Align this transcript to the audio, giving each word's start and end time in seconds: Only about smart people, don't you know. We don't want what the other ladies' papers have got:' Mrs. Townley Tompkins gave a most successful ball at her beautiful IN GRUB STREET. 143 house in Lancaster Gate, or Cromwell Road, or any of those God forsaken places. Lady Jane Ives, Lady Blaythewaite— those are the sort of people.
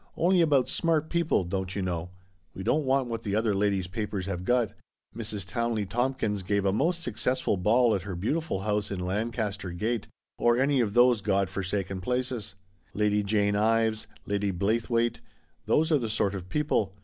Only 0.17 0.41
about 0.41 0.67
smart 0.67 1.11
people, 1.11 1.43
don't 1.43 1.75
you 1.75 1.83
know. 1.83 2.09
We 2.55 2.63
don't 2.63 2.85
want 2.87 3.07
what 3.07 3.21
the 3.21 3.35
other 3.35 3.53
ladies' 3.53 3.85
papers 3.85 4.25
have 4.25 4.43
got:' 4.45 4.71
Mrs. 5.15 5.45
Townley 5.47 5.85
Tompkins 5.85 6.41
gave 6.41 6.65
a 6.65 6.73
most 6.73 7.03
successful 7.03 7.55
ball 7.55 7.93
at 7.93 8.01
her 8.01 8.15
beautiful 8.15 8.57
IN 8.61 8.63
GRUB 8.65 8.83
STREET. 8.83 8.97
143 8.99 9.21
house 9.21 9.21
in 9.21 9.27
Lancaster 9.27 9.69
Gate, 9.69 10.07
or 10.39 10.55
Cromwell 10.55 10.57
Road, 10.57 10.59
or 10.59 10.63
any 10.63 10.79
of 10.79 10.93
those 10.95 11.21
God 11.21 11.49
forsaken 11.49 12.01
places. 12.01 12.55
Lady 12.95 13.21
Jane 13.21 13.55
Ives, 13.55 14.07
Lady 14.25 14.51
Blaythewaite— 14.51 15.19
those 15.67 15.91
are 15.91 15.99
the 15.99 16.09
sort 16.09 16.33
of 16.33 16.49
people. 16.49 16.95